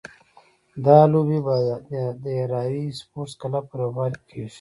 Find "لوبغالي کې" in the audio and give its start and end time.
3.79-4.25